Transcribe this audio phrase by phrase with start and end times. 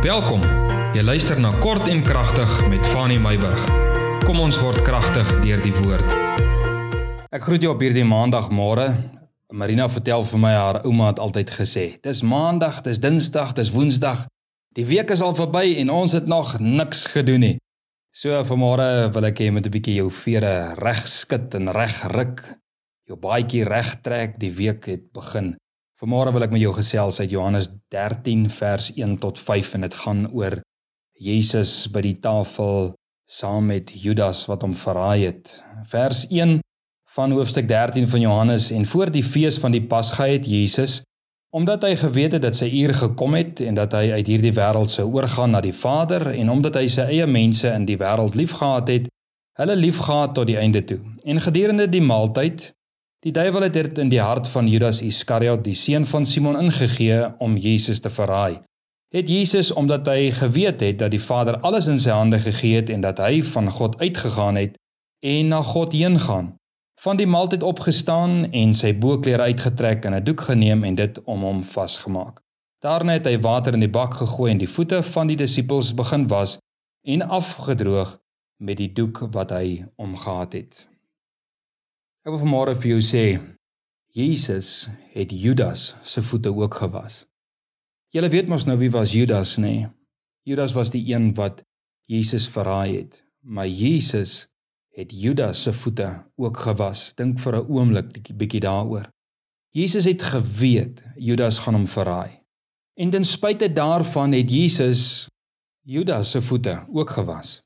[0.00, 0.40] Welkom.
[0.96, 3.60] Jy luister na Kort en Kragtig met Fanny Meyburg.
[4.24, 6.14] Kom ons word kragtig deur die woord.
[7.28, 8.86] Ek groet jou op hierdie maandagmôre.
[9.52, 14.24] Marina vertel vir my haar ouma het altyd gesê, "Dis maandag, dis dinsdag, dis woensdag.
[14.72, 17.58] Die week is al verby en ons het nog niks gedoen nie."
[18.10, 22.04] So vanmôre wil ek hê jy moet 'n bietjie jou vere reg skud en reg
[22.04, 22.40] ruk.
[23.06, 25.58] Jou baadjie reg trek, die week het begin.
[26.00, 29.96] Vanmôre wil ek met jou gesels uit Johannes 13 vers 1 tot 5 en dit
[30.00, 30.54] gaan oor
[31.20, 32.94] Jesus by die tafel
[33.28, 35.52] saam met Judas wat hom verraai het.
[35.92, 36.54] Vers 1
[37.18, 41.02] van hoofstuk 13 van Johannes en voor die fees van die Pasga het Jesus
[41.52, 44.88] omdat hy geweet het dat sy uur gekom het en dat hy uit hierdie wêreld
[44.88, 48.88] sou oorgaan na die Vader en omdat hy sy eie mense in die wêreld liefgehad
[48.88, 49.12] het,
[49.60, 51.02] hulle liefgehad tot die einde toe.
[51.28, 52.70] En gedurende die maaltyd
[53.20, 57.26] Die duiwel het dit in die hart van Judas Iskariot, die seun van Simon, ingegee
[57.44, 58.62] om Jesus te verraai.
[59.12, 62.88] Het Jesus omdat hy geweet het dat die Vader alles in sy hande gegee het
[62.88, 64.78] en dat hy van God uitgegaan het
[65.20, 66.54] en na God heen gaan,
[67.04, 71.44] van die maaltyd opgestaan en sy boklere uitgetrek en 'n doek geneem en dit om
[71.44, 72.40] hom vasgemaak.
[72.80, 76.28] Daarna het hy water in die bak gegooi en die voete van die disippels begin
[76.28, 76.58] was
[77.04, 78.16] en afgedroog
[78.56, 80.88] met die doek wat hy omgehad het.
[82.20, 83.24] Ek wil vanmôre vir jou sê
[84.12, 87.22] Jesus het Judas se voete ook gewas.
[88.12, 89.70] Julle weet mos nou wie was Judas nê?
[89.70, 89.88] Nee?
[90.44, 91.62] Judas was die een wat
[92.12, 94.50] Jesus verraai het, maar Jesus
[94.92, 97.14] het Judas se voete ook gewas.
[97.16, 99.08] Dink vir 'n oomblik bietjie daaroor.
[99.72, 102.42] Jesus het geweet Judas gaan hom verraai.
[103.00, 105.28] En ten spyte daarvan het Jesus
[105.80, 107.62] Judas se voete ook gewas.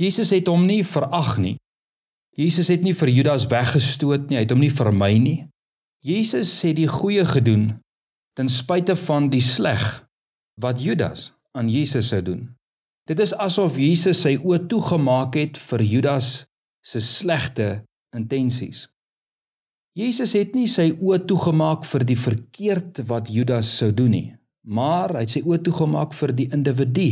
[0.00, 1.58] Jesus het hom nie verag nie.
[2.38, 5.38] Jesus het nie vir Judas weggestoot nie, hy het hom nie vermy nie.
[6.02, 7.74] Jesus het die goeie gedoen
[8.38, 9.82] ten spyte van die sleg
[10.64, 12.46] wat Judas aan Jesus sou doen.
[13.10, 16.30] Dit is asof Jesus sy oë toegemaak het vir Judas
[16.86, 17.82] se slegte
[18.16, 18.86] intensies.
[19.92, 24.30] Jesus het nie sy oë toegemaak vir die verkeerd wat Judas sou doen nie,
[24.64, 27.10] maar hy het sy oë toegemaak vir die individu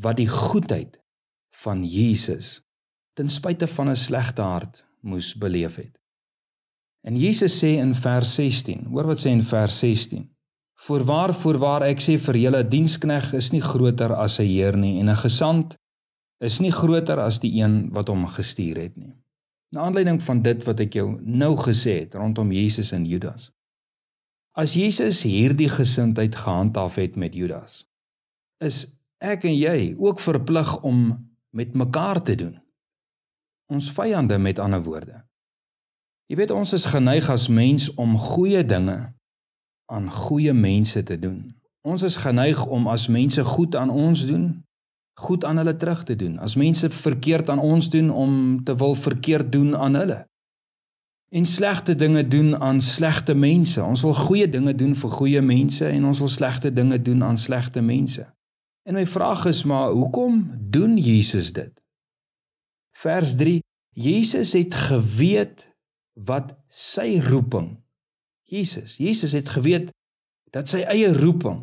[0.00, 0.96] wat die goedheid
[1.60, 2.62] van Jesus
[3.14, 6.00] ten spyte van 'n slegte hart moes beleef het.
[7.00, 10.28] En Jesus sê in vers 16, hoor wat sê in vers 16:
[10.80, 15.08] Voorwaar voorwaar ek sê vir julle dienskneg is nie groter as sy heer nie en
[15.08, 15.76] 'n gesant
[16.40, 19.12] is nie groter as die een wat hom gestuur het nie.
[19.72, 23.50] Na aanleiding van dit wat ek jou nou gesê het rondom Jesus en Judas.
[24.56, 27.84] As Jesus hierdie gesindheid gehandhaaf het met Judas,
[28.60, 28.86] is
[29.20, 32.56] ek en jy ook verplig om met mekaar te doen
[33.70, 35.22] ons vyande met ander woorde.
[36.30, 38.98] Jy weet ons is geneig as mens om goeie dinge
[39.90, 41.40] aan goeie mense te doen.
[41.82, 44.44] Ons is geneig om as mense goed aan ons doen,
[45.18, 46.38] goed aan hulle terug te doen.
[46.38, 50.20] As mense verkeerd aan ons doen om te wil verkeerd doen aan hulle.
[51.34, 53.82] En slegte dinge doen aan slegte mense.
[53.82, 57.38] Ons wil goeie dinge doen vir goeie mense en ons wil slegte dinge doen aan
[57.38, 58.26] slegte mense.
[58.82, 61.79] En my vraag is maar hoekom doen Jesus dit?
[63.00, 63.60] Vers 3:
[63.96, 65.64] Jesus het geweet
[66.12, 67.78] wat sy roeping.
[68.44, 69.88] Jesus, Jesus het geweet
[70.52, 71.62] dat sy eie roeping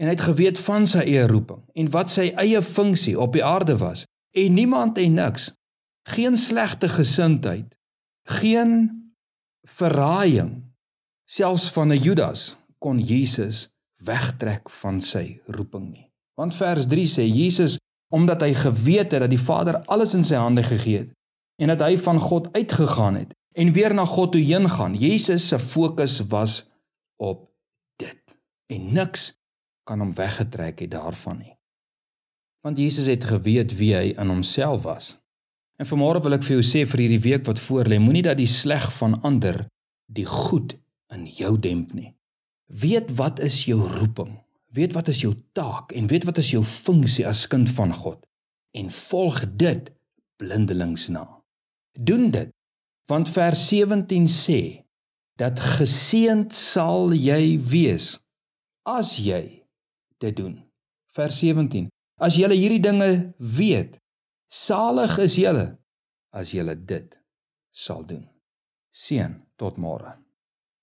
[0.00, 3.44] en hy het geweet van sy eie roeping en wat sy eie funksie op die
[3.44, 4.04] aarde was.
[4.36, 5.48] En niemand en niks,
[6.06, 7.74] geen slegte gesindheid,
[8.30, 8.76] geen
[9.66, 10.52] verraaiing
[11.26, 13.66] selfs van 'n Judas kon Jesus
[14.04, 16.06] wegtrek van sy roeping nie.
[16.38, 17.78] Want vers 3 sê Jesus
[18.10, 21.12] omdat hy geweet het dat die Vader alles in sy hande gegee het
[21.62, 24.94] en dat hy van God uitgegaan het en weer na God toe heen gaan.
[24.94, 26.64] Jesus se fokus was
[27.16, 27.46] op
[28.00, 29.30] dit en niks
[29.84, 31.54] kan hom weggetrek het daarvan nie.
[32.64, 35.16] Want Jesus het geweet wie hy in homself was.
[35.80, 38.50] En vanmôre wil ek vir jou sê vir hierdie week wat voorlê, moenie dat die
[38.50, 39.62] sleg van ander
[40.12, 40.76] die goed
[41.14, 42.12] in jou demp nie.
[42.68, 44.36] Weet wat is jou roeping?
[44.76, 48.20] Weet wat is jou taak en weet wat is jou funksie as kind van God
[48.78, 49.90] en volg dit
[50.38, 51.26] blindelings na.
[51.98, 52.52] Doen dit
[53.10, 54.60] want vers 17 sê
[55.40, 58.12] dat geseend sal jy wees
[58.86, 59.42] as jy
[60.22, 60.58] dit doen.
[61.16, 61.88] Vers 17.
[62.20, 63.96] As jy hierdie dinge weet,
[64.46, 65.54] salig is jy
[66.36, 67.16] as jy dit
[67.72, 68.26] sal doen.
[68.94, 70.14] Seën tot môre.